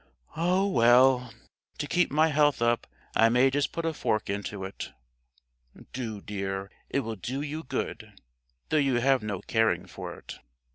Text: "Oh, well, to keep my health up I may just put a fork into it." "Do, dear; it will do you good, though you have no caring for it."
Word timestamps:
"Oh, 0.35 0.65
well, 0.67 1.31
to 1.77 1.85
keep 1.85 2.09
my 2.11 2.29
health 2.29 2.59
up 2.59 2.87
I 3.15 3.29
may 3.29 3.51
just 3.51 3.71
put 3.71 3.85
a 3.85 3.93
fork 3.93 4.31
into 4.31 4.63
it." 4.63 4.89
"Do, 5.93 6.21
dear; 6.21 6.71
it 6.89 7.01
will 7.01 7.15
do 7.17 7.41
you 7.43 7.61
good, 7.61 8.19
though 8.69 8.77
you 8.77 8.95
have 8.95 9.21
no 9.21 9.41
caring 9.41 9.85
for 9.85 10.15
it." 10.17 10.39